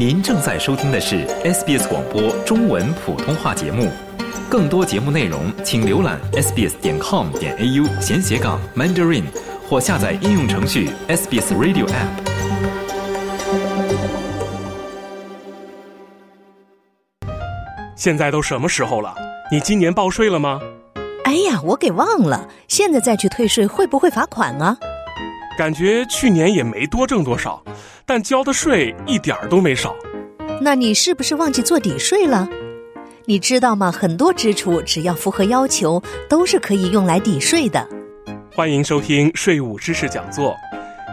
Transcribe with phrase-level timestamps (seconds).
[0.00, 3.90] 您正在收听的是 SBS 广播中文普通话节目，
[4.48, 9.24] 更多节目内容请浏览 sbs 点 com 点 au 闲斜杠 mandarin
[9.68, 12.08] 或下载应用程序 SBS Radio App。
[17.94, 19.14] 现在都什么时候了？
[19.52, 20.62] 你今年报税了吗？
[21.24, 24.78] 哎呀，我给忘了，现在再去退税会不会罚款啊？
[25.60, 27.62] 感觉去年也没多挣多少，
[28.06, 29.94] 但交的税一点儿都没少。
[30.58, 32.48] 那你是不是忘记做抵税了？
[33.26, 33.92] 你知道吗？
[33.92, 37.86] 很多支出只要符合要求，都是可以用来抵税的。
[38.54, 40.56] 欢迎收听税务知识讲座，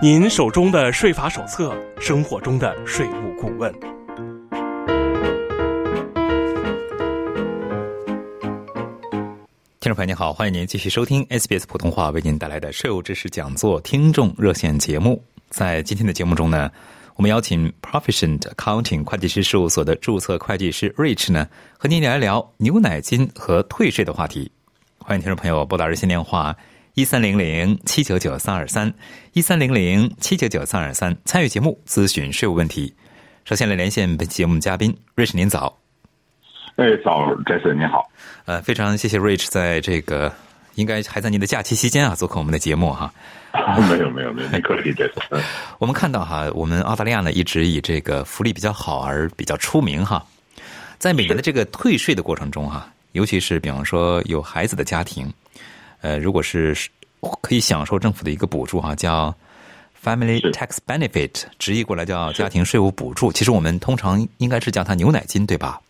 [0.02, 3.97] 您手中的税法手册，生活中的税务顾问。
[9.88, 15.23] 听众朋友您好，欢迎您继续收听 SBS 普通话为您带来的税务知识讲座听众热线节目。
[15.50, 16.70] 在今天的节目中呢，
[17.16, 21.47] 我们邀请 Proficient Accounting 会计师事务所的注册会计师 Rich 呢，
[21.78, 24.52] 和您聊一聊牛奶金和退税的话题。
[24.97, 26.53] 欢迎听众朋友拨打热线电话
[26.95, 28.94] 一三零零七九九三二三
[29.31, 32.94] 一三零零七九九三二三参与节目咨询税务问题。
[33.45, 35.87] 首先来连线本期节目嘉宾 Rich，您早。
[36.78, 38.08] 哎，早，Jason，你好。
[38.45, 40.31] 呃，非常谢谢 Rich 在这个
[40.75, 43.11] 应该还在您的假期期间啊，做客我们的节目哈。
[43.89, 45.42] 没有没有没有，没客气，Jason。
[45.80, 50.23] 我们看到哈，我们澳大利亚呢一直以这个福利比较好而比较出名哈。
[51.00, 55.34] 在每年的这个退税的过程中哈，尤其是比方说有孩子的家庭，
[56.02, 56.78] 呃，如果是
[57.41, 59.34] 可以享受政府的一个补助哈，叫
[60.03, 63.31] Family Tax Benefit，直译过来叫家庭税务补助。
[63.31, 65.81] 其实我们通常应该是叫它牛奶金，对吧？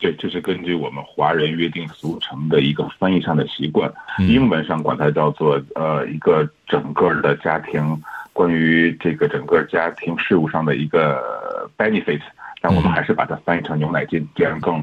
[0.00, 12.22] 对，这是根据我们华人约定俗成的一个翻译上的习惯，英文上管它叫做呃一个整个的家庭关于这个整个家庭事务上的一个 benefit，
[12.62, 14.82] 但我们还是把它翻译成牛奶金，这样更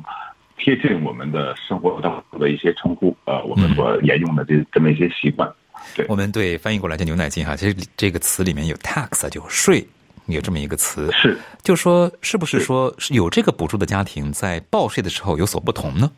[0.55, 5.51] 贴近我们的生活当中的一些称呼，呃，我们所沿用的这这么一些习惯。
[5.95, 9.83] 对，我们对翻译过来叫牛奶金哈，其实这个词里面有 tax 就税。
[10.35, 16.11] 有这么一个词，是，就说是不是说是有这个补助的家庭在报税的时候有所不同呢？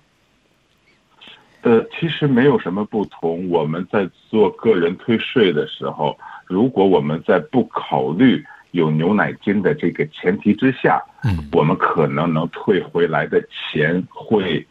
[1.62, 3.50] 呃，其实没有什么不同。
[3.50, 14.66] 我们在做个人退税的时候，如果我们在不考虑有牛奶金的这个前提之下，嗯，我们可能能退回来的钱会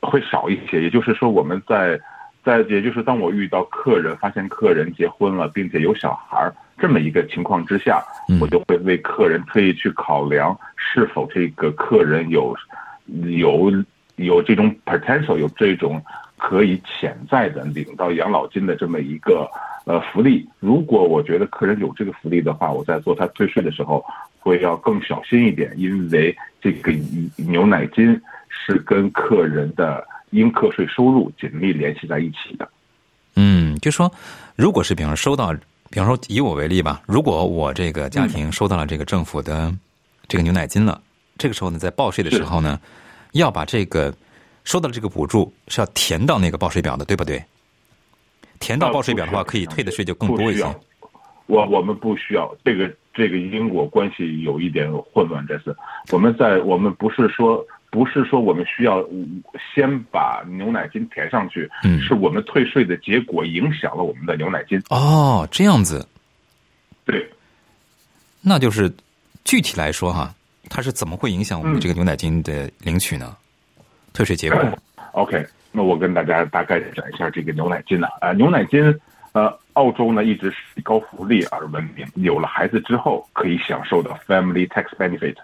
[0.00, 0.80] 会少一些。
[0.80, 1.98] 也就是说，我们在
[2.44, 6.54] 在也就是当我遇到客人，发现客人结婚了，并且有小孩儿。
[6.78, 8.02] 这么一个情况之下，
[8.40, 12.56] 我就会为客人特意去考量是否这个客人有
[13.26, 13.72] 有
[14.16, 16.02] 有这种 potential，有这种
[16.36, 19.50] 可以潜在的领到养老金的这么一个
[19.84, 20.48] 呃福利。
[20.60, 24.04] 如果我觉得客人有这个福利的话，我在做他退税的时候
[24.38, 26.92] 会要更小心一点，因为这个
[27.36, 32.68] 牛奶金是跟客人的应课税收入紧密联系在一起的。
[33.36, 34.12] 嗯，就说
[34.56, 35.54] 如果是比方收到。
[35.90, 39.74] 比方说，以我为例吧，如果我这个家庭收到了这个政府的
[40.26, 41.00] 这个牛奶金了，
[41.38, 42.78] 这个时候呢，在报税的时候呢，
[43.32, 44.14] 要把这个
[44.64, 47.42] 收到的这个补助是要填到那个报税表的，对不对？
[48.60, 50.64] 填到报税表的话，可以退的税就更多一些。
[51.46, 55.74] 我我们不需要这个这个因果关系有一点混乱，这是
[56.10, 57.64] 我们在我们不是说。
[57.90, 59.02] 不是说我们需要
[59.74, 64.78] 先把牛奶金填上去，嗯，是我们退税的结果影响了我们的牛奶金。
[64.90, 66.06] 哦，这样子，
[67.06, 67.26] 对，
[68.42, 68.92] 那就是
[69.44, 70.34] 具体来说哈，
[70.68, 73.34] 它是怎么会影响我们这个牛奶金的领取呢？
[74.12, 74.60] 退税结果。
[75.12, 78.06] OK，那我跟大家大概讲一下这个牛奶金呢。
[78.20, 78.82] 啊，牛奶金，
[79.32, 85.36] 呃，澳洲呢一直是以高福利而闻名，有了孩子之后可以享受的 Family Tax Benefit。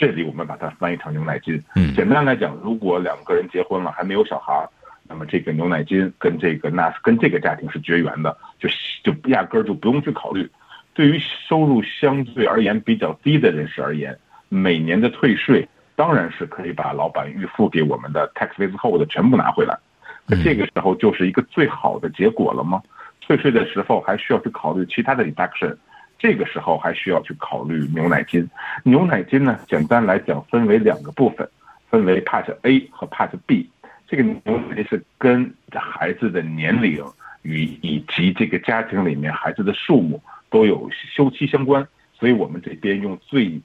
[0.00, 1.62] 这里我们把它翻译成牛奶金。
[1.76, 4.66] 嗯，简单来讲，如果两个人结婚了还没有小孩，
[5.06, 8.66] 那么这个牛奶金跟这个那跟这个家庭是绝缘的，就
[9.04, 10.48] 就压根儿就不用去考虑。
[10.94, 19.78] 对于收入相对而言比较低的人士而言，每年的退税当然是可以把老板预付给我们的 tax withhold 全部拿回来。
[20.26, 22.82] 那这个时候就是一个最好的结果了吗？
[23.20, 25.76] 退税的时候还需要去考虑其他的 deduction。
[26.20, 28.46] 这个时候还需要去考虑牛奶金。
[28.84, 31.48] 牛奶金呢，简单来讲分为两个部分，
[31.88, 33.68] 分为 Part A 和 Part B。
[34.06, 37.02] 这个牛奶金是跟孩子的年龄
[37.42, 43.58] 与以及这个家庭里面孩子的数目都有休期相关，所以我们这边用最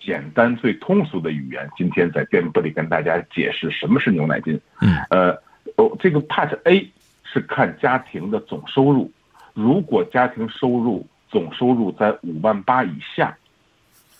[0.00, 4.60] 简单、最通俗的语言，今天在店铺里跟大家解释什么是牛奶金。
[4.80, 5.32] 嗯，呃，
[5.76, 6.88] 哦，这个 Part A
[7.24, 9.10] 是看家庭的总收入，
[9.52, 13.36] 如果家庭收入总收入在五万八以下，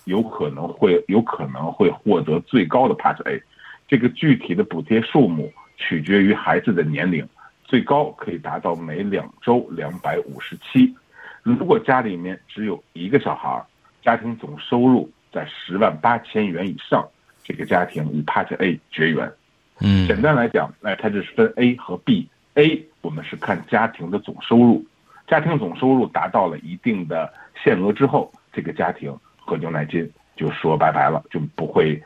[0.04, 3.42] 有可能会有可能会获得最高的 Part A。
[3.86, 7.26] 这个具体的补贴数目取决于孩子的年龄，
[7.64, 10.94] 最高可以达到每两周两百五十七。
[11.42, 13.64] 如果家里面只有一个小孩，
[14.02, 17.06] 家庭总收入在十万八千元以上，
[17.42, 19.32] 这个家庭与 Part A 绝缘。
[19.80, 22.28] 嗯，简单来讲，哎，它这是分 A 和 B。
[22.54, 24.84] A 我们是看家庭的总收入，
[25.28, 27.32] 家庭总收入达到了一定的
[27.62, 32.02] 限额之后，这个家庭和牛奶金就说拜拜了，就不会。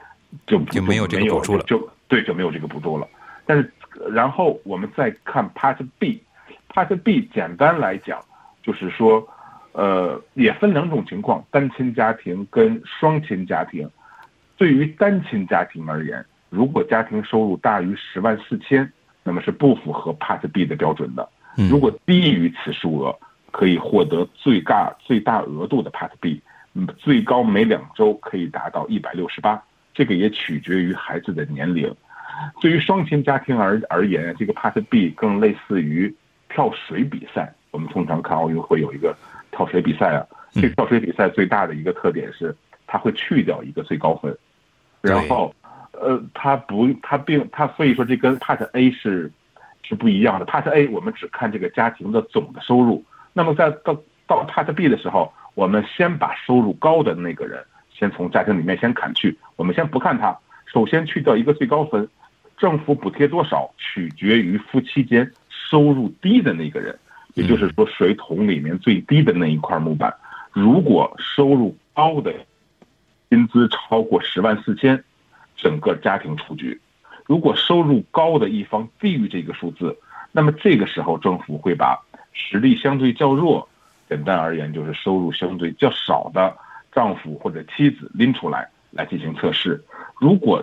[0.46, 3.06] 就就没有这个补助了，就对，就没有这个补助了。
[3.44, 3.70] 但是，
[4.10, 8.18] 然后我们再看 Part B，Part B 简单来讲
[8.62, 9.28] 就是说，
[9.72, 13.86] 呃，也分两种情况：单亲家庭跟双亲家庭。
[14.56, 18.90] 对于单亲家庭而言，如果家庭收入大于十万四千，
[19.22, 21.28] 那么是不符合 Part B 的标准的。
[21.56, 23.14] 如果低于此数额，
[23.50, 26.40] 可以获得最大最大额度的 Part B，
[26.96, 29.62] 最高每两周可以达到一百六十八。
[29.94, 31.94] 这个也取决于孩子的年龄。
[32.60, 36.14] 对于双亲家庭而而言，这个 Part B 更类似于
[36.48, 37.54] 跳水比赛。
[37.70, 39.14] 我们通常看奥运会有一个
[39.50, 42.56] 跳水比赛啊，这跳水比赛最大的一个特点是，
[42.86, 44.34] 它会去掉一个最高分，
[45.02, 45.54] 然后，
[45.92, 49.30] 呃，它不，它并它，所以说这跟 Part A 是
[49.82, 50.46] 是不一样的。
[50.46, 53.96] Part A 我们只看这个家庭的总的收入，那么在到
[54.26, 57.64] 到 Part B 的时候，我们先把收入高的那个人。
[57.94, 60.36] 先从家庭里面先砍去，我们先不看他，
[60.66, 62.08] 首先去掉一个最高分，
[62.56, 66.98] 政府补贴多少取决于夫妻间收入低的那个人，
[67.34, 70.12] 也就是说水桶里面最低的那一块木板。
[70.52, 72.34] 如果收入高的
[73.28, 75.04] 薪资超过十万四千，
[75.56, 76.76] 整个家庭出局；
[77.26, 79.96] 如果收入高的一方低于这个数字，
[80.30, 81.98] 那么这个时候政府会把
[82.32, 83.68] 实力相对较弱，
[84.08, 86.56] 简单而言就是收入相对较少的。
[86.94, 89.82] 丈夫或者妻子拎出来来进行测试，
[90.20, 90.62] 如果，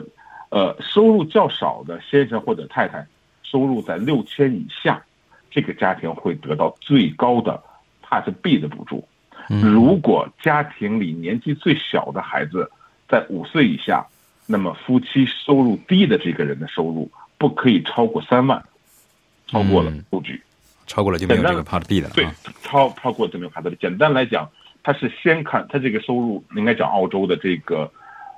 [0.49, 3.03] 呃，收入较少的先生或者太太，
[3.41, 5.01] 收入在六千以下，
[5.49, 7.59] 这个家庭会得到最高的
[8.07, 9.07] Part B 的补助。
[9.47, 12.71] 如果家庭里年纪最小的孩子
[13.07, 14.05] 在五岁以下，
[14.51, 18.63] 那么夫妻收入低的这个人的收入不可以超过三万，
[19.45, 20.41] 超过了数据，
[20.87, 22.13] 超过了就没有这个 Part B 的了。
[22.15, 22.27] 对，
[22.63, 23.77] 超超过就没有 Part B。
[23.79, 24.49] 简单来讲。
[24.81, 27.91] 他是先看他这个收入，应该讲澳洲的这个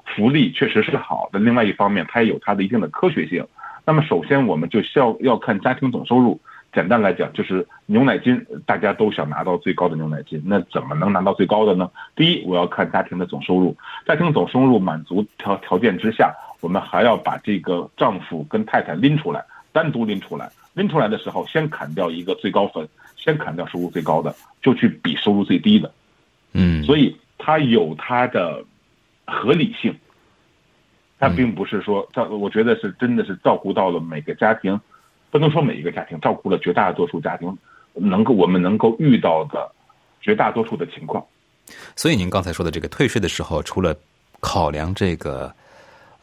[0.03, 1.37] 福利确实是好的。
[1.39, 3.45] 另外一方面，它也有它的一定的科学性。
[3.85, 6.41] 那么，首先我们就需要要看家庭总收入。
[6.73, 10.41] 简单来讲，就是牛奶金，大家都想拿到最高的牛奶金。
[10.45, 11.89] 那怎么能拿到最高的呢？
[12.15, 13.75] 第一，我要看家庭的总收入。
[14.05, 20.49] 家庭总收入满足条条件之下，我们还要把这个丈夫跟太太拎出来，单独拎出来。
[20.73, 22.87] 拎出来的时候，先砍掉一个最高分，
[23.17, 25.91] 先砍掉收入最高的，就去比收入最低的。
[26.53, 28.63] 嗯，所以它有它的
[29.25, 29.93] 合理性，
[31.19, 34.79] 它并不是说照，我觉得是真的是照顾到了每个家庭，
[35.31, 37.57] 不能说每一个家庭，照顾了绝大多数家庭，
[37.93, 39.71] 能够我们能够遇到的
[40.21, 41.25] 绝大多数的情况。
[41.95, 43.95] 所以您刚才说的这个退税的时候，除了
[44.39, 45.51] 考量这个。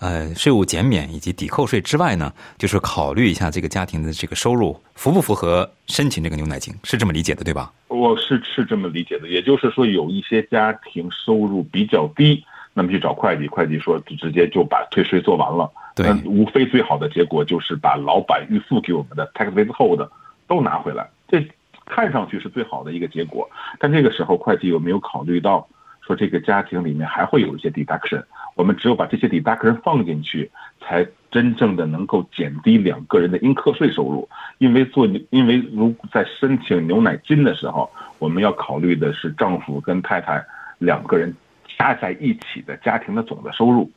[0.00, 7.72] 呃，税务减免以及抵扣税之外呢，就是考虑一下这个家庭的这个收入符不符合申请这个牛奶金，是这么理解的，对吧？
[7.88, 12.44] 我是是这么理解的，也就是说，有一些家庭收入比较低，
[12.78, 15.68] 那么去找会计，会计说直接就把退税做完了。
[15.96, 20.08] 对，无非最好的结果就是把老板预付给我们的 tax withhold
[20.46, 21.44] 都拿回来，这
[21.84, 23.50] 看上去是最好的一个结果。
[23.80, 25.66] 但这个时候，会计有没有考虑到
[26.00, 28.22] 说这个家庭里面还会有一些 deduction？
[28.54, 30.48] 我们只有把这些 deduction 放进去，
[30.80, 34.28] 才真正的能够减低两个人的应课税收入。
[34.58, 40.44] 因为做，因为如在申请牛奶金的时候，我们要考虑的是丈夫跟太太
[40.78, 41.34] 两个人
[41.78, 43.90] 加在一起的家庭的总的收入，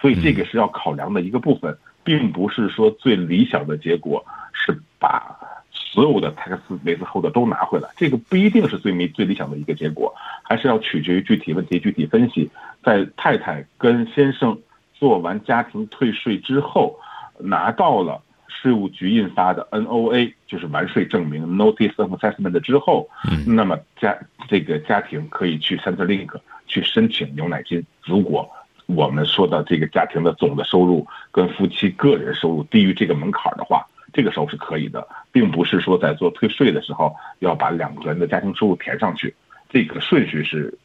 [0.00, 5.38] 所以这个是要考量的一个部分，并不是说最理想的结果是把。
[5.72, 12.48] 所有的 tax 维斯后的都拿回来，这个不一定是最没最理想的一个结果，还是要取决于具体问题具体分析。
[12.84, 14.56] 在太太跟先生
[14.94, 16.96] 做完家庭退税之后，
[17.40, 23.08] 拿到了税务局印发的 NOA，就是完税证明 Notice of Assessment 之后，
[23.46, 27.84] 那么家这个家庭可以去 Centrelink 去申请牛奶金。
[28.04, 28.50] 如果
[28.86, 33.86] 我们说的这个家庭的总的收入跟夫妻个人收入低于这个门槛的话。
[34.12, 39.32] 这个时候是可以的，并不是说在做退税的时候要把两个人的家庭收入填上去，
[39.68, 40.76] 这个顺序是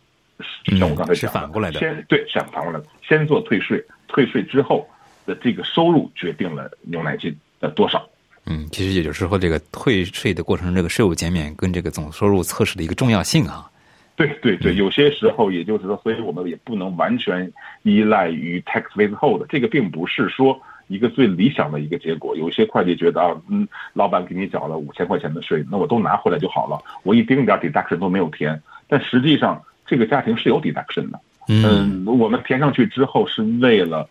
[0.77, 4.87] 像我刚才讲的，反过来的，先对，反反过来，先做退税，退税之后
[5.25, 8.07] 的这个收入决定了牛奶金的多少。
[8.45, 13.69] 嗯，其实也就是说，这个退税的过程，这个税务减免跟这个总收入测试的一个重要性啊，
[14.15, 19.43] 对对对，有些时候也就是说，所以我们也不能完全依赖于 tax withhold。
[19.49, 22.37] 这个并不是说一个最理想的一个结果。
[22.37, 28.61] 有些会计觉得啊，嗯，老板给你缴了五千块钱的税，那我都拿回来就好了，我一丁点 deduction 都没有填。
[28.87, 31.19] 但实际上，这个家庭是有 deduction 的。
[31.47, 34.07] 嗯，我们填上去之后是为了，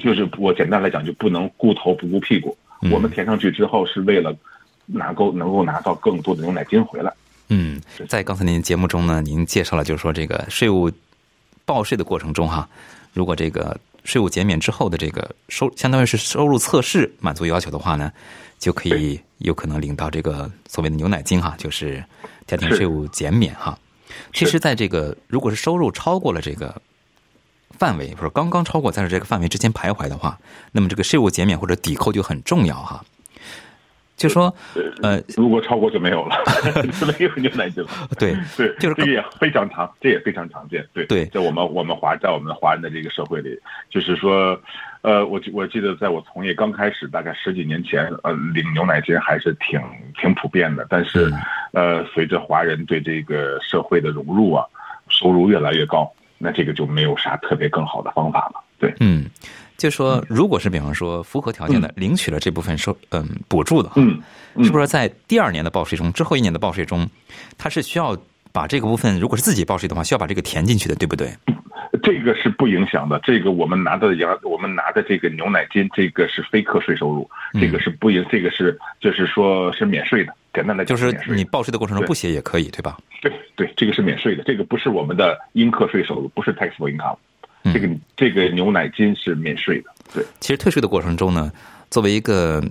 [0.00, 2.56] 就是我简单来讲，就不能顾头不顾屁股。
[2.92, 4.34] 我们填上去之后是为了
[4.86, 7.12] 拿够能够拿到更多的牛奶金回来。
[7.48, 10.90] 嗯，在刚才您节目中呢，您介绍了就是说这个税务
[11.64, 12.68] 报税的过程中哈，
[13.12, 18.12] 如果这个税务减免之后的这个收，相当于是收入测试满足要求的话呢，
[18.58, 22.04] 就可以有可能领到这个所谓的牛奶金哈，就是
[22.46, 23.78] 家庭税务减免哈。
[24.32, 26.74] 其实，在这个如果是收入超过了这个
[27.78, 30.38] 范围，或者刚刚超过在这个范围之间徘徊的话，
[30.72, 33.04] 那么这个税务减免或者抵扣就很重要哈。
[34.16, 34.54] 就说，
[35.02, 36.36] 呃，如果超过就没有了，
[37.18, 37.90] 没有牛奶金了。
[38.16, 40.86] 对 对，就是这也非常常，这也非常常见。
[40.94, 43.58] 对对，在我们我们华在我们华人的这个社会里，
[43.90, 44.58] 就是说，
[45.02, 49.80] 呃，我我记得在我从业刚开始，大概十几年前，呃，领牛奶金还是挺
[50.20, 50.86] 挺普遍的。
[50.88, 51.28] 但是，
[51.72, 54.64] 呃，随着华人对这个社会的融入啊，
[55.08, 56.10] 收入越来越高，
[56.44, 58.62] 那这个就没有啥特别更好的方法了。
[58.78, 59.24] 对，嗯。
[59.76, 64.22] 就说，如果是比方说符合条件的领取了这部分收嗯补助的，嗯，
[64.62, 67.10] 是不是在第二年的报税中，之后一年的报税中，
[67.58, 68.16] 它是需要
[68.52, 71.28] 把这个部分，如果是自己报税的话，需要把这个填进去的，对不对？
[72.04, 73.18] 这个是不影响的。
[73.24, 77.28] 这个我们拿的羊，我们拿的这个牛奶金，这个是非课税收入，
[77.60, 80.32] 这个是不影，这个是就是说是免税的。
[80.54, 82.96] 简单来讲，就是你报税的过程中不写也可以，对吧？
[83.20, 87.16] 对对，这个是免税的，这个不是我们的应课税收入，不是 taxable income。
[87.72, 90.24] 这个这个牛奶金是免税的，对。
[90.38, 91.50] 其实退税的过程中呢，
[91.90, 92.62] 作为一个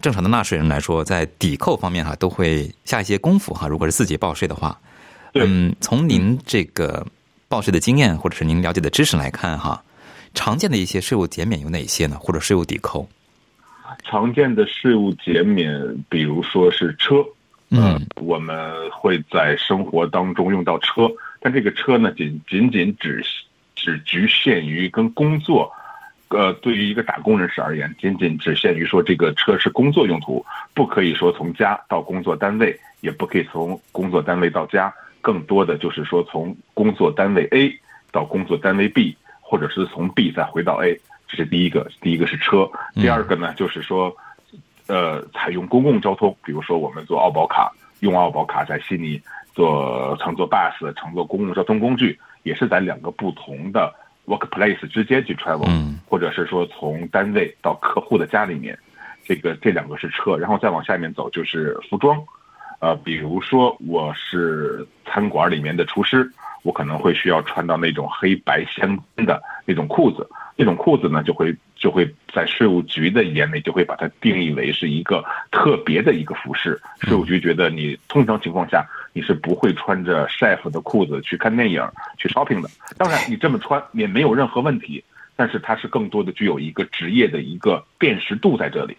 [0.00, 3.66] 正常的纳税人来说，在抵扣方面哈，都会下一些功夫哈。
[3.66, 4.78] 如果是自己报税的话，
[5.32, 7.06] 嗯，从您这个
[7.48, 9.82] 报税的经验或者是您了解的知识来看哈，
[10.34, 12.18] 常见的一些税务减免有哪些呢？
[12.20, 13.08] 或者税务抵扣？
[14.02, 17.24] 常见的税务减免，比如说是车，
[17.70, 21.10] 嗯，我们会在生活当中用到车，
[21.40, 23.24] 但这个车呢，仅仅仅只。
[23.76, 25.70] 只局限于跟工作，
[26.28, 37.78] 呃，对于一个打工人士而言，仅仅只限于说这个车是工作用途，不可以说从家到工作单位，也不可以从工作单位到家，更多的就是说从工作单位 A
[38.10, 40.98] 到工作单位 B，或者是从 B 再回到 A，
[41.34, 41.90] 这是第一个。
[42.00, 44.14] 第一个是车，第二个呢就是说，
[44.86, 49.20] 呃，采用公共交通，比如说我们做澳宝卡，用澳宝卡在悉尼
[49.52, 52.18] 做乘坐 bus，乘坐公共交通工具。
[52.44, 53.90] 也是在两个不同的
[54.26, 55.66] workplace 之间去 travel，
[56.06, 58.78] 或者是说从单位到客户的家里面，
[59.24, 62.22] 这个这两个是车，然后再往下面走就是服装，
[62.80, 66.30] 呃，比如说我是餐馆里面的厨师，
[66.64, 78.84] 我可能会需要穿到那种黑白相间的那种裤子，那种裤子呢就会就会在税务局的眼里就会把它定义为是一个特别的一个服饰，税务局觉得你通常情况下。
[79.16, 81.80] 你是不会穿着 chef 的裤子去看电影、
[82.18, 82.68] 去 shopping 的。
[82.98, 85.04] 当然，你这么穿也没有任何问题，
[85.36, 88.96] 但是它是更多的具有一个职业的一个辨识度在这里，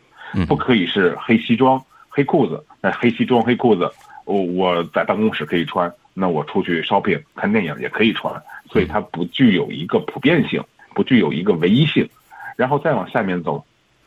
[0.47, 2.63] 不可以是黑西装、黑裤子。
[2.79, 3.91] 那黑西装、黑裤子，
[4.23, 8.33] 我我在办公室可以穿，那我出去 shopping 看电影也可以穿，
[8.71, 10.63] 所以它不具有一个普遍性，
[10.95, 12.09] 不具有一个唯一性。
[12.55, 13.63] 然后再往下面走，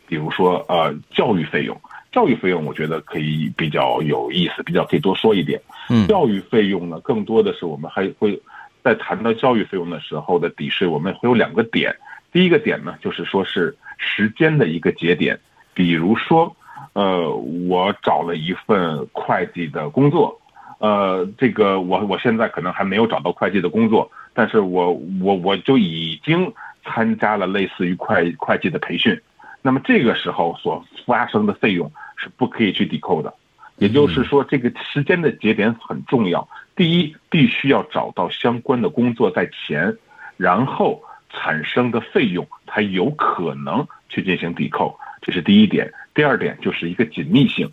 [0.07, 1.81] 比如说呃教育费用。
[2.11, 5.61] 教育费用，我觉得可以比较有意思，比较可以多说一点。
[5.91, 8.41] 嗯，教育费用呢，更多的是我们还会
[8.83, 11.95] 在谈到教育费用的时候的抵税，我们会有两个点。
[12.33, 15.39] 第一个点呢，就是说是时间的一个节点，
[15.75, 16.57] 比如说，
[16.95, 20.38] 呃，我找了一份会计的工作，
[20.79, 26.53] 呃，这个我我现在可能还没有找到会计的工作，但是我我我就已经
[26.85, 29.21] 参加了类似于会会计的培训。
[29.61, 33.35] 那么这个时候所发生的费用是不可以去抵扣的，
[33.79, 36.49] 也就是说，这个时间的节点很重要。
[36.77, 39.97] 第一，必须要找到相关的工作在前，
[40.37, 45.93] 然后产生的费用才有可能去进行抵扣，这是第一点。
[46.15, 47.69] 第二点就是一个紧密性，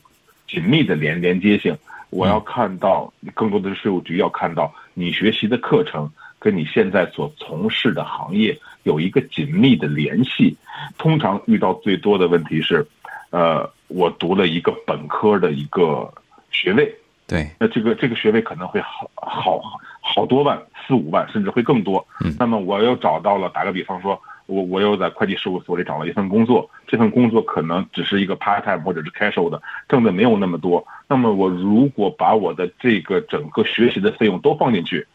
[0.47, 1.77] 紧密的连连接性。
[2.09, 6.09] 我要看到更多的税务局要看到你学习的课程
[6.39, 10.55] 跟你现在所从事的行业有一个紧密的联系。
[10.97, 12.85] 通常遇到最多的问题是，
[13.29, 16.13] 呃，我读了一个本科的一个
[16.51, 16.93] 学位，
[17.25, 19.62] 对，那这个这个学位可能会好好
[20.01, 22.05] 好多万，四五万，甚至会更多。
[22.24, 30.85] 嗯，那么我又找到了，打个比方说，我我又在会计事务所里找了一份工作，这份工作可能只是一个 part time 或者是 casual 的，挣的没有那么多。
[31.07, 35.07] 那么我如果把我的这个整个学习的费用都放进去，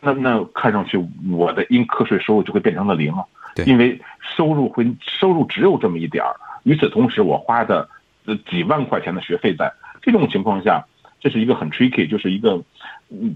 [0.00, 3.24] 那那看上去我的应课税收入就会变成了零啊，
[3.66, 6.34] 因为收入会收入只有这么一点儿。
[6.64, 7.88] 与此同时，我花的
[8.24, 9.72] 呃几万块钱的学费在
[10.02, 10.84] 这种情况下，
[11.20, 12.62] 这是一个很 tricky，就是一个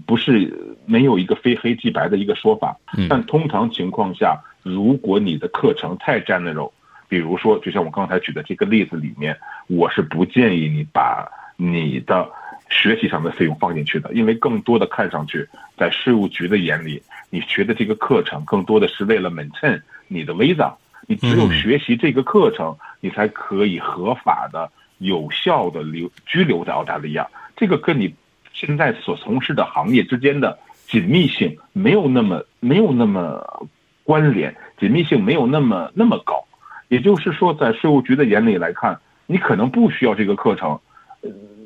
[0.05, 2.77] 不是没有一个非黑即白的一个说法。
[3.09, 6.71] 但通常情况下，如果你的课程太 general，
[7.07, 9.37] 比如说就像我刚才举的这个例子里面，
[9.67, 11.27] 我是不建议你把
[11.57, 12.29] 你的
[12.69, 20.73] 学习上的费用放进去的，因为更多的看上去，在税务局的眼里，你学的这个课程更多的是为了 maintain 你的 visa。
[21.07, 27.27] 你只有学习这个课程，你才可以合法的、有效的留居留在澳大利亚。
[27.57, 28.13] 这个跟你
[28.53, 33.67] 现在所从事的行业之间的紧密性没有那么没有那么
[34.11, 36.43] 关联，紧密性没有那么那么高。
[36.89, 40.77] 也就是说，在税务局的眼里来看，你可能不需要这个课程，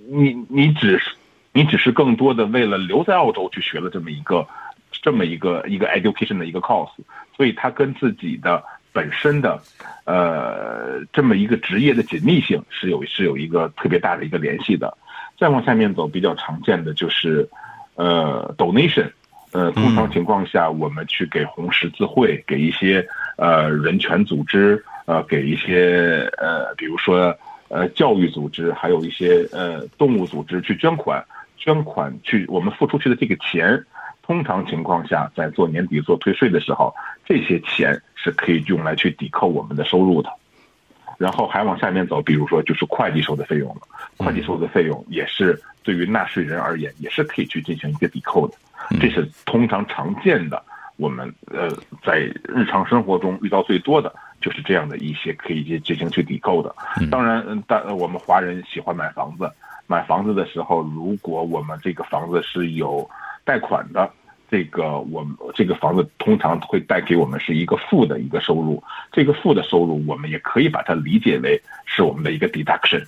[0.08, 1.16] 你你只是
[1.52, 4.48] 你只是更多的为了留在澳洲去学了这么一个
[4.92, 6.92] 这么一个一个 education 的一个 course，
[7.36, 8.64] 所以它跟自己的。
[8.96, 9.62] 本身的，
[10.06, 14.98] 呃，这么一个职业的紧密性是有是有一个特别大的一个联系的。
[15.38, 17.46] 再往下面走，比较常见的就是，
[17.96, 19.12] 呃，donation，
[19.56, 23.08] 呃，通常情况下，我们去给红十字会，给一些
[23.38, 27.34] 呃人权组织，呃，给一些呃，比如说
[27.70, 31.24] 呃教育组织，还有一些呃动物组织去捐款，
[31.58, 33.82] 捐款去我们付出去的这个钱。
[34.24, 36.94] 通常情况下，在做年底做退税的时候，
[37.26, 40.30] 这些钱是可以用来去抵扣我们的收入的。
[41.18, 43.82] 然后还往下面走，比如说就是会计收的费用了，
[44.18, 48.56] 会计收的费用也是对于纳税人而言也是可以去进行一个抵扣的。
[49.00, 50.62] 这是通常常见的，
[50.98, 51.70] 我们呃
[52.04, 56.74] 在日常生活中遇到最多的就是这样的一些可以进进行去抵扣的。
[57.10, 59.50] 当然，但我们华人喜欢买房子，
[59.88, 63.10] 买房子的时候，如果我们这个房子是有
[63.44, 64.10] 贷款的
[64.52, 68.82] 这个，我们这个房子通常会带给我们是一个负的一个收入。
[69.12, 73.04] 这个负的收入，我们也可以把它理解为是我们的一个 deduction。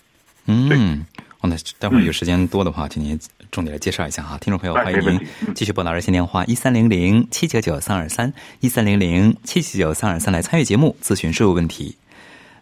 [0.48, 1.06] 嗯，
[1.40, 3.20] 好，那待会儿有时间多的话，请您
[3.52, 4.38] 重点来介绍一下哈。
[4.38, 5.20] 听众朋友，欢迎您
[5.54, 11.98] 继续拨打热线电话一三零零七九九三二三一三零零七七九三二三来参与节目咨询税务问题。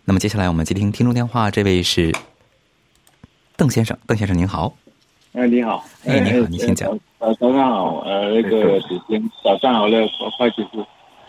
[0.03, 2.11] 那么接下来我们接听听众电话，这位是
[3.55, 4.75] 邓先生，邓先生您好。
[5.33, 6.89] 哎，你好，哎，你好，你请讲。
[7.19, 10.85] 呃，早上好，呃，那个主持人，早上好，那个会计师。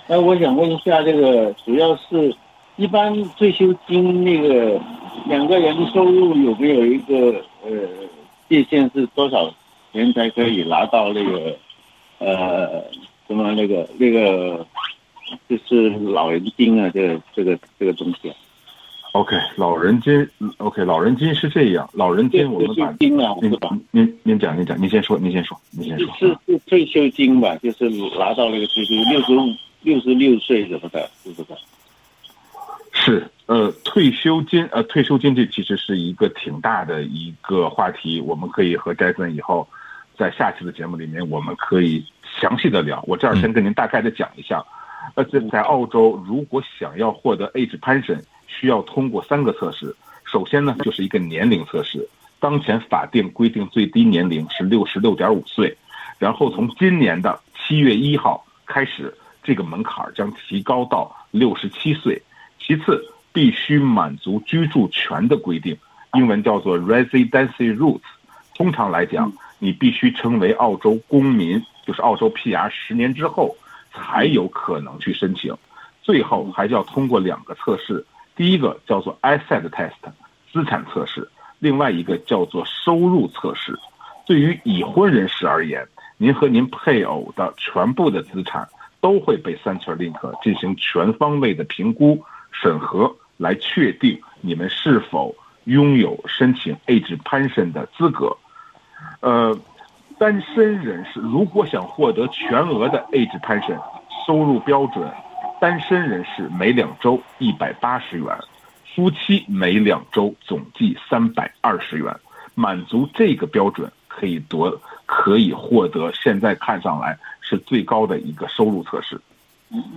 [0.07, 2.35] 那我想问一下，这个主要是，
[2.77, 4.81] 一般退休金那个
[5.27, 7.71] 两个人收入有没有一个呃
[8.49, 9.53] 界限是多少
[9.93, 11.57] 钱才可以拿到那个
[12.19, 12.85] 呃
[13.27, 14.67] 什么那个那个
[15.49, 18.31] 就是老人金啊，这个这个这个东西。
[19.13, 23.17] OK，老人金，OK，老人金是这样，老人金我们把您
[23.91, 26.15] 您您讲您讲，您先说，您先说，您先说。
[26.19, 27.57] 是是退休金吧？
[27.63, 29.49] 就是拿到那个退休六十五、
[29.81, 31.49] 六十六岁什么的，是不是？
[32.99, 39.69] 是，呃，退休金，呃，退休金这其实是一个挺大的一个话题，我们可以和摘森以后
[40.17, 42.05] 在下期的节目里面，我们可以
[42.41, 43.05] 详细的聊。
[43.07, 44.65] 我这儿先跟您大概的讲一下，
[45.15, 48.21] 呃，在在澳洲，如果想要获得 age pension。
[48.49, 55.77] 需要通过三个测试，首先呢就是一个年龄测试，当前法定规定最低年龄是六十六点五岁，
[56.17, 62.23] 然后从今年的七月一号开始，这个门槛将提高到六十七岁。
[62.59, 65.77] 其次，必须满足居住权的规定，
[66.15, 68.01] 英文叫做 residency rules。
[68.55, 73.57] 通常来讲，你必须成为澳洲公民，就是澳洲 PR 十年之后
[73.93, 75.55] 才有可能去申请。
[76.03, 78.05] 最后还要通过两个测试。
[78.35, 79.93] 第一个叫做 asset test，
[80.53, 81.23] 资产测试；
[81.59, 83.79] 另外一个叫做收入测试。
[84.27, 88.69] 对于已婚人士而言，您和您配偶的全部的资产
[89.01, 92.23] 都会被 Centrelink 进行全方位的评估
[92.61, 98.37] 审核，来确定你们是否拥有申请 age pension 的资格。
[99.21, 99.59] 呃，
[100.19, 103.79] 单身人士如果想获得全额的 age pension，
[104.27, 105.11] 收入标准。
[105.59, 108.39] 单身人士每两周一百八十元，
[108.95, 112.15] 夫妻每两周总计三百二十元，
[112.55, 119.19] 满足这个标准可以得可以获得现在看上来是最高的一个收入测试。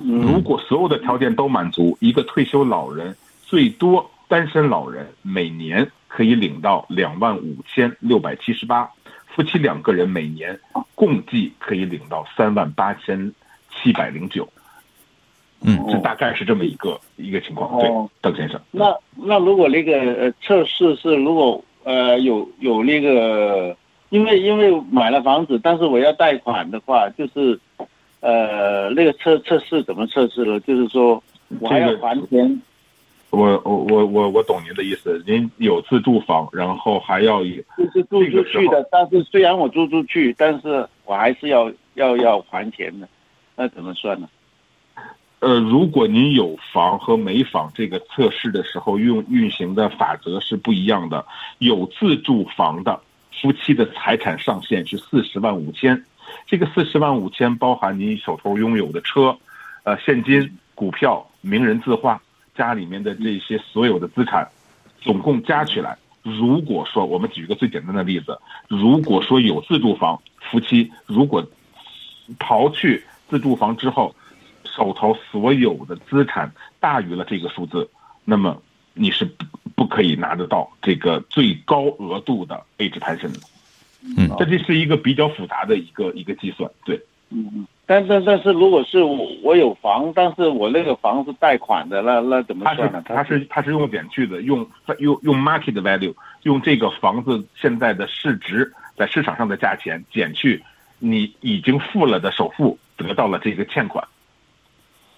[0.04, 8.90] 如果所有的条件都满足，一个退休老人最多单身老人每年可以领到两万五千六百七十八，
[9.28, 10.60] 夫妻两个人每年
[10.96, 13.34] 共计可以领到三万八千
[13.70, 14.48] 七百零九。
[15.62, 17.78] 嗯这大概是这么一个一个情况。
[17.82, 18.58] 对哦，邓先生。
[18.72, 23.76] 那那如果那个呃测试是如果呃有有那个，
[24.10, 27.60] 因为因为买了房子，但是我要贷款的话，就是
[28.22, 30.60] 呃那个测测试怎么测试呢？
[30.62, 31.22] 就是说
[31.60, 32.62] 我还要这个还钱，
[33.30, 43.08] 我我我我我懂您的意思，您有自住房，然后还要有就是租出去的，但是虽然我租出去，但是我还是要要要还钱的，
[43.56, 44.28] 那怎么算呢？
[45.40, 51.26] 呃，如果您有房和没房，这个测试的时候用运行的法则是不一样的。
[51.60, 53.00] 有自住房的
[53.42, 56.04] 夫妻的财产上限是四十万五千，
[56.48, 59.38] 这个四十万五千包含您手头拥有的车、
[59.84, 62.22] 呃现金、股票、名人字画，
[62.56, 64.48] 家里面的这些所有的资产，
[65.02, 65.98] 总共加起来。
[66.22, 71.46] 如果说我们举一个最简单的例子，如果说有自住房，夫妻如果
[72.38, 74.14] 刨去自住房之后，
[74.66, 77.90] 手头所有的资产大于了这个数字，
[78.26, 78.62] 那么
[78.94, 83.40] 你是不不可以拿得到这个最高额度的 age pension 的。
[84.02, 87.00] 嗯这这是一个比较复杂的一个一个计算，对。
[87.32, 93.04] 嗯嗯，但但但是如果是我我有房，但是我那个房是贷款的，那那怎么算呢？
[93.06, 100.64] 它是它是用减去的，用用用 market value，用这个房子现在的市值在市场上的价钱减去
[100.98, 104.04] 你已经付了的首付，得到了这个欠款。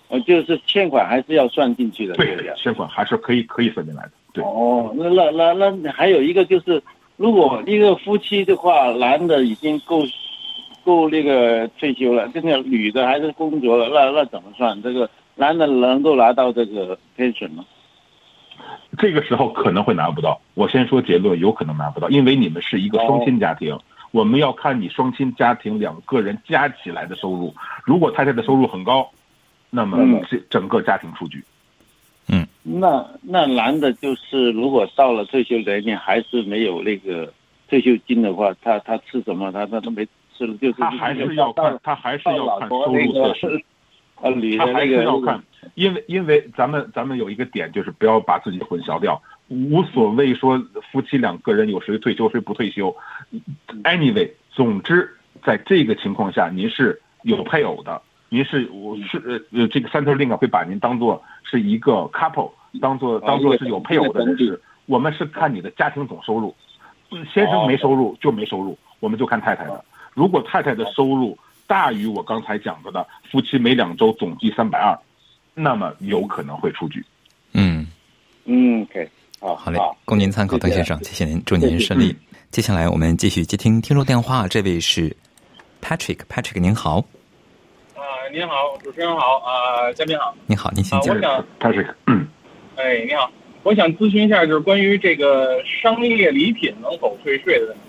[0.09, 2.53] 呃，就是欠款还是要算进去的，对？
[2.57, 4.11] 欠款还是可以可以算进来的。
[4.33, 6.83] 对，哦，那那那那还有一个就是，
[7.21, 10.01] 如果一个夫妻的话，男的已经够
[10.83, 14.81] 够那个退休了，现在女的还是工作了，那那怎么算？
[14.81, 17.63] 这个男的能够拿到这个 pension 吗？
[18.97, 20.41] 这个时候可能会拿不到。
[20.55, 23.77] 我先说结论，有可能拿不到，因为你们是一个双亲家庭，
[24.09, 27.53] 我们要看你双亲家庭两个人加起来的收入。
[27.85, 29.07] 如果太太的收入很高，
[29.69, 31.43] 那么嗯这整个家庭出局。
[32.63, 37.33] 那那男的就是如果到了退休年龄还是没有那个
[37.67, 39.51] 退休金的话，他他吃什么？
[39.51, 43.63] 他他都没吃了，就是他还是要看，他还是要看收入那个测试。
[44.23, 45.43] 呃女他还是要看，
[45.73, 52.95] 因为因为咱们咱们有一个点就是不要把自己混淆掉，无所谓说夫妻两个人有谁退休谁不退休
[53.83, 55.09] ，anyway，总之
[55.43, 57.99] 在这个情况下您是有配偶的，
[58.33, 62.49] 您是我是呃呃这个 Centerlink 会把您当做是一个 couple，
[62.81, 66.55] 当做当做是有配偶的人士，我们是看你的家庭总收入，
[67.11, 71.37] 嗯先生没收入就没收入，我们就看太太的，如果太太的收入。
[71.67, 74.99] 大于我刚才讲的的夫妻每两周总计三百二，
[75.53, 77.01] 那么有可能会出局。
[77.53, 77.87] 嗯，
[78.43, 82.13] 嗯，OK，好，好嘞，供您参考，邓先生，谢谢您，祝您顺利。
[82.49, 85.15] 接下来我们继续接听听众电话，这位是
[85.81, 87.05] Patrick，Patrick 您好，啊，
[88.31, 91.19] 您好，主持人好，啊，嘉宾好，你好，您请啊，我。
[91.19, 92.25] 想，他是嗯，
[92.77, 93.29] 哎，你好，
[93.63, 97.81] 我想咨询一下，就是关于这个商业礼品能否退税的问题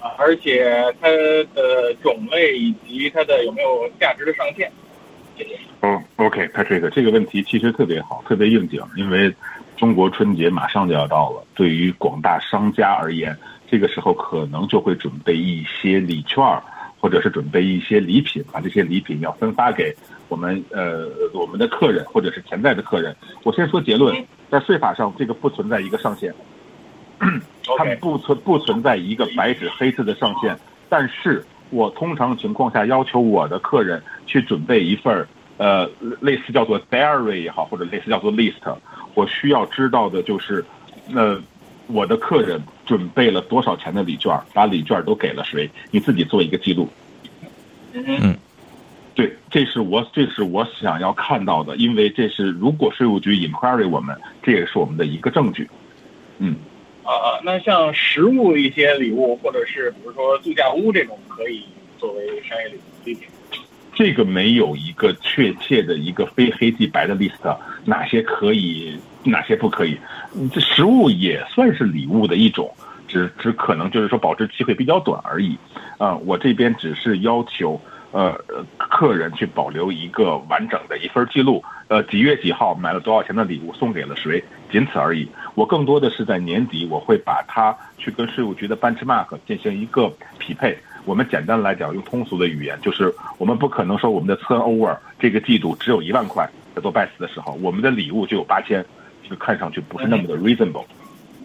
[0.00, 4.70] 啊，而且它的种类以及它的有没有价值的上限？
[5.36, 5.58] 谢谢。
[5.80, 9.34] 哦，OK，Patrick，这个问题其实特别好，特别应景，因为
[9.76, 13.36] 中国春节马上就要到了，对于广大商家而言，
[13.68, 16.62] 这个时候可能就会准备一些礼券儿，
[17.00, 19.94] 或者是准备一些礼品，把这些礼品要分发给
[20.28, 23.16] 我们呃我们的客人或者是潜在的客人。
[23.42, 24.14] 我先说结论，
[24.50, 26.34] 在税法上这个不存在一个上限。
[27.76, 30.56] 他们不存不存在一个白纸黑字的上限，
[30.88, 35.88] 但是我通常情况下要求我的客人去准备一份儿呃
[36.20, 38.76] 类似叫做 diary 也好，或者类似叫做 list，
[39.14, 40.64] 我需要知道的就是，
[41.08, 41.36] 那、
[41.92, 46.88] 我的客人准备了多少钱的礼券，把礼券都给了谁，你自己做一个记录。
[47.92, 48.36] 嗯，
[49.14, 55.68] 对，这是我这是我想要看到的，因为这是如果税务局 inquiry 我们，这也是我们的一个证据。
[56.38, 56.56] 嗯。
[57.02, 61.64] 啊啊，那像实物一些礼物，或者是比如说度假屋这种，可以
[61.98, 63.26] 作为商业礼礼品。
[63.92, 69.98] 这个没有一个确切的一个非黑即白的 list，哪些可以，哪些不可以。
[70.52, 72.72] 这食物也算是礼物的一种，
[73.08, 75.58] 只只可能就是说保质期会比较短而已。
[75.98, 77.78] 啊、我这边只是要求
[78.12, 85.28] 呃呃客人去保留一个完整的一份记录，呃几月几号买了多少钱的礼物送给了谁，仅此而已。
[85.54, 90.78] 我更多的是在年底，我会把它去跟税务局的 benchmark 进行一个匹配。
[91.04, 98.84] 我们简单来讲，用通俗的语言，就是我们不可能说我们的 turnover 这个季度只有一万块，在做 best 的时候，我们的礼物就有八千，
[99.30, 100.84] 这个看上去不是那么的 reasonable。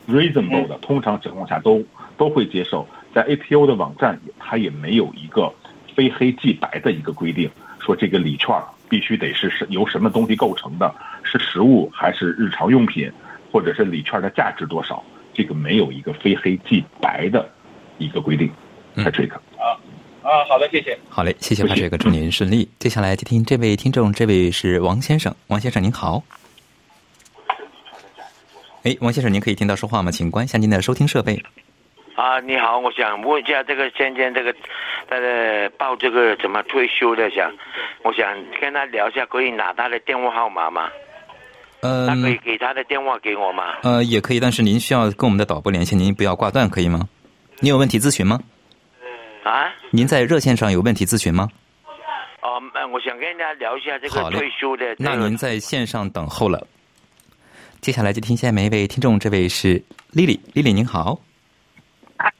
[0.07, 1.83] reasonable 的，通常情况下都
[2.17, 2.87] 都会接受。
[3.13, 5.53] 在 APO 的网站，它也没有一个
[5.95, 8.55] 非黑即白的一个规定，说这个礼券
[8.89, 10.93] 必须得是是由什么东西构成的，
[11.23, 13.11] 是食物还是日常用品，
[13.51, 17.47] 或者是礼券的价值多少，这个没有一个非黑即白的
[17.97, 18.51] 一个规定。
[18.95, 19.73] Patrick，啊
[20.21, 20.97] 啊，好的，谢谢。
[21.09, 22.69] 好嘞，谢谢 Patrick，祝您顺利。
[22.79, 26.23] 接下来接听这位听众，这位是王先生，王先生您好。
[28.85, 30.11] 哎，王先生，您可以听到说话吗？
[30.11, 31.41] 请关一下您的收听设备。
[32.15, 34.55] 啊，你好，我想问一下这个现在这个
[35.09, 37.51] 他的报这个怎么退休的，想
[38.03, 40.87] 我想跟他聊一下，可以拿他的电话号码吗？
[41.81, 43.73] 呃、他可以给他的电话给我吗？
[43.81, 47.09] 呃，也可以，但是您需要跟我们的导播联系，您不要挂断，可以吗？
[47.61, 48.39] 你有问题咨询吗？
[49.43, 49.73] 啊？
[49.89, 51.49] 您在热线上有问题咨询吗？
[52.41, 55.09] 哦，呃我想跟大家聊一下这个退休的、这个。
[55.09, 56.67] 那您在线上等候了。
[57.85, 61.19] 接下来就听下面一位听众，这位是丽丽，丽丽您好，
[62.17, 62.33] 啊，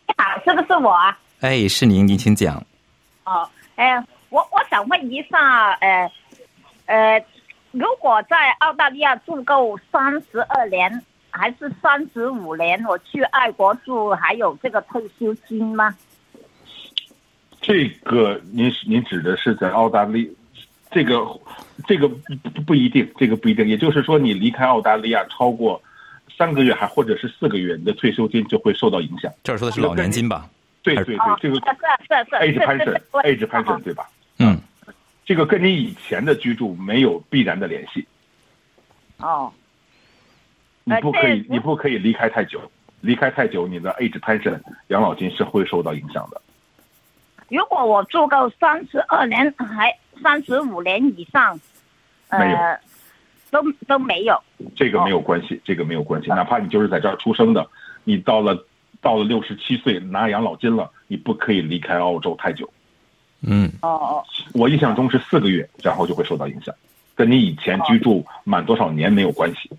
[0.43, 1.15] 是不是我啊？
[1.41, 2.57] 哎，是您，您请讲。
[3.25, 3.95] 哦，哎，
[4.29, 6.11] 我我想问一下，呃，
[6.87, 7.25] 呃，
[7.73, 15.95] 如果在澳大利亚住够三十二年还是三十五年，我去爱国住，还有这个退休金吗？
[17.61, 20.35] 这个您您指的是在澳大利，
[20.89, 21.23] 这个
[21.87, 23.67] 这个不不不一定，这个不一定。
[23.67, 25.81] 也就是说，你离开澳大利亚超过
[26.37, 29.31] 三个月，还或者是四个月，你的退休金就会受到影响。
[29.43, 30.49] 这儿说的是老年金吧？
[30.81, 34.07] 对对对哦，，这个 age pension 是是 age pension 对吧？
[34.37, 34.59] 嗯，
[35.25, 38.05] 这个跟你以前的居住没有必然的联系，
[39.17, 39.51] 哦，
[40.83, 42.61] 你不可以你不可以离开太久，
[43.01, 46.39] 离开太久，你的 age pension 养老金是会受到影响的。
[47.49, 51.59] 如果我住够三十二年还三十五年以上，
[52.39, 52.79] 没有呃，
[53.51, 54.41] 都都没有。
[54.75, 56.29] 这个没有关系，这个没有关系。
[56.29, 57.67] 哪怕你就是在这儿出生的，
[58.03, 58.65] 你到了
[59.01, 62.69] 到了六十七岁拿养老金了，你不可以离开澳洲太久。
[63.41, 66.73] 嗯，哦哦，我印象中是四个月，然后就会受到影响，
[67.13, 69.69] 跟你以前居住满多少年没有关系。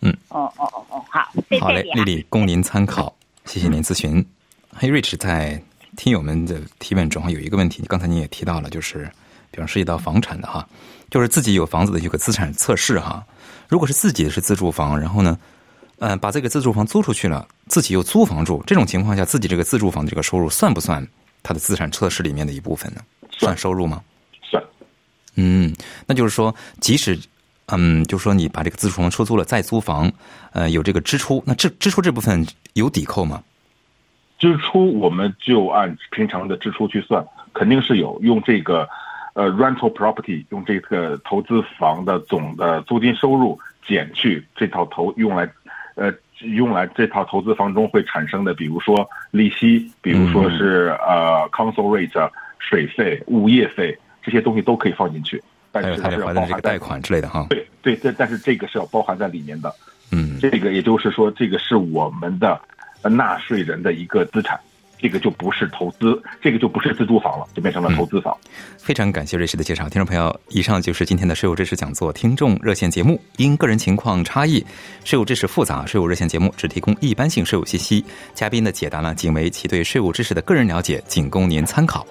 [0.00, 1.82] 嗯哦哦哦哦，好，谢好嘞。
[1.94, 4.24] 丽丽，供您参考，谢谢您咨询。
[4.72, 5.62] 嘿，Rich 在
[5.96, 9.10] 听友们的提问中有一个问题，刚才您也提到了，就是
[9.54, 10.68] 比方涉及到房产的哈，
[11.10, 13.24] 就是自己有房子的一个资产测试哈。
[13.68, 15.38] 如果是自己是自住房，然后呢，
[16.00, 21.06] 呃，把这个自住房租出去了，自己又租房住，这种情况下，自己这个自住房的这个收入算不算
[21.44, 23.00] 他的资产测试里面的一部分呢？
[23.30, 24.02] 算收入吗？
[24.42, 24.60] 算，
[25.36, 25.72] 嗯，
[26.04, 27.16] 那就是说，即使
[27.66, 30.10] 嗯，就是说你把这个自住房出租了，再租房，
[30.52, 33.40] 呃，有这个支出，那这支出这部分有抵扣吗？
[34.36, 38.86] 支出我们就按平常的支出去算，肯定是有用这个
[39.34, 45.48] 呃 rental property 用这个投资房的总的租金收入减去这套投用来
[45.96, 57.46] 呃用来这套投资房中会产生的，比如说利息，比如说是、呃 council rate 水费、物业费这些东西都可以放进去，但是它是要包含贷款之类的哈。
[57.50, 59.72] 对对对，但是这个是要包含在里面的。
[60.10, 62.60] 嗯，这个也就是说，这个是我们的
[63.02, 64.58] 呃纳税人的一个资产，
[65.04, 68.34] 这个就不是投资，这个就不是自住房了，就变成了投资房。
[68.78, 73.20] 非常感谢瑞士的介绍，听众朋友，以上就是今天的税务知识讲座听众热线节目。
[73.36, 74.64] 因个人情况差异，
[75.04, 82.06] 税务知识复杂，税务热线节目只提供一般性税务信息，嘉宾的解答呢仅为其对税务知识的个人了解，仅供您参考。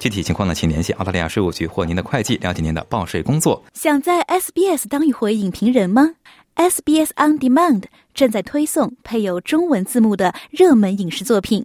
[0.00, 3.62] 具体情况呢，请联系澳大利亚税务局或您的会计了解您的报税工作。
[3.72, 6.10] 想在 SBS 当一回影评人吗
[6.56, 7.84] ？SBS On Demand
[8.14, 11.64] 正在推送配有中文字幕的热门影视作品，